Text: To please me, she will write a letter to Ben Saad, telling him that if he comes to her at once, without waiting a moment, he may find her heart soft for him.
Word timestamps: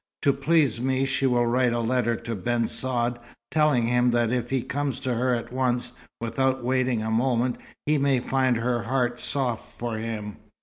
To 0.23 0.33
please 0.33 0.81
me, 0.81 1.05
she 1.05 1.27
will 1.27 1.45
write 1.45 1.73
a 1.73 1.79
letter 1.79 2.15
to 2.15 2.33
Ben 2.33 2.65
Saad, 2.65 3.19
telling 3.51 3.85
him 3.85 4.09
that 4.09 4.31
if 4.31 4.49
he 4.49 4.63
comes 4.63 4.99
to 5.01 5.13
her 5.13 5.35
at 5.35 5.53
once, 5.53 5.93
without 6.19 6.63
waiting 6.63 7.03
a 7.03 7.11
moment, 7.11 7.59
he 7.85 7.99
may 7.99 8.19
find 8.19 8.57
her 8.57 8.81
heart 8.81 9.19
soft 9.19 9.77
for 9.77 9.99
him. 9.99 10.37